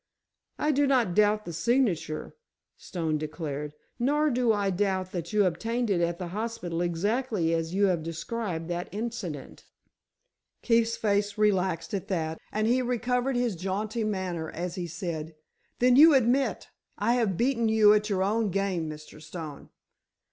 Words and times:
"I 0.57 0.71
do 0.71 0.87
not 0.87 1.13
doubt 1.13 1.45
the 1.45 1.53
signature," 1.53 2.35
Stone 2.75 3.19
declared, 3.19 3.75
"nor 3.99 4.31
do 4.31 4.51
I 4.51 4.71
doubt 4.71 5.11
that 5.11 5.31
you 5.31 5.45
obtained 5.45 5.91
it 5.91 6.01
at 6.01 6.17
the 6.17 6.29
hospital 6.29 6.81
exactly 6.81 7.53
as 7.53 7.75
you 7.75 7.85
have 7.85 8.01
described 8.01 8.67
that 8.69 8.91
incident." 8.91 9.65
Keefe's 10.63 10.97
face 10.97 11.37
relaxed 11.37 11.93
at 11.93 12.07
that, 12.07 12.39
and 12.51 12.65
he 12.65 12.81
recovered 12.81 13.35
his 13.35 13.55
jaunty 13.55 14.03
manner, 14.03 14.49
as 14.49 14.73
he 14.73 14.87
said: 14.87 15.35
"Then 15.77 15.95
you 15.95 16.15
admit 16.15 16.69
I 16.97 17.13
have 17.13 17.37
beaten 17.37 17.69
you 17.69 17.93
at 17.93 18.09
your 18.09 18.23
own 18.23 18.49
game, 18.49 18.89
Mr. 18.89 19.21
Stone?" 19.21 19.69